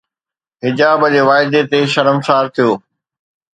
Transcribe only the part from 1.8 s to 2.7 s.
شرمسار ٿيو